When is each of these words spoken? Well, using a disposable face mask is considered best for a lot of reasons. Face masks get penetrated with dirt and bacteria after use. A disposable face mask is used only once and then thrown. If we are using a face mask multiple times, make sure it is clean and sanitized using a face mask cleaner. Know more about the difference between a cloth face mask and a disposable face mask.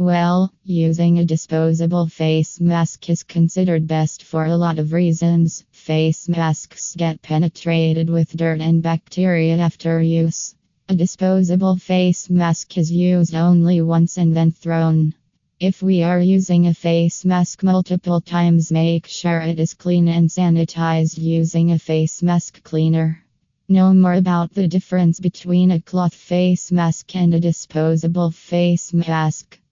Well, 0.00 0.52
using 0.62 1.18
a 1.18 1.24
disposable 1.24 2.06
face 2.06 2.60
mask 2.60 3.10
is 3.10 3.24
considered 3.24 3.88
best 3.88 4.22
for 4.22 4.44
a 4.44 4.56
lot 4.56 4.78
of 4.78 4.92
reasons. 4.92 5.64
Face 5.72 6.28
masks 6.28 6.94
get 6.96 7.20
penetrated 7.20 8.08
with 8.08 8.36
dirt 8.36 8.60
and 8.60 8.80
bacteria 8.80 9.56
after 9.56 10.00
use. 10.00 10.54
A 10.88 10.94
disposable 10.94 11.74
face 11.74 12.30
mask 12.30 12.78
is 12.78 12.92
used 12.92 13.34
only 13.34 13.82
once 13.82 14.18
and 14.18 14.36
then 14.36 14.52
thrown. 14.52 15.14
If 15.58 15.82
we 15.82 16.04
are 16.04 16.20
using 16.20 16.68
a 16.68 16.74
face 16.74 17.24
mask 17.24 17.64
multiple 17.64 18.20
times, 18.20 18.70
make 18.70 19.08
sure 19.08 19.40
it 19.40 19.58
is 19.58 19.74
clean 19.74 20.06
and 20.06 20.30
sanitized 20.30 21.18
using 21.18 21.72
a 21.72 21.78
face 21.80 22.22
mask 22.22 22.62
cleaner. 22.62 23.24
Know 23.68 23.92
more 23.92 24.14
about 24.14 24.54
the 24.54 24.68
difference 24.68 25.18
between 25.18 25.72
a 25.72 25.80
cloth 25.80 26.14
face 26.14 26.70
mask 26.70 27.16
and 27.16 27.34
a 27.34 27.40
disposable 27.40 28.30
face 28.30 28.92
mask. 28.94 29.57